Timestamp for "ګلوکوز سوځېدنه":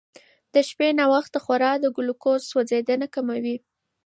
1.95-3.07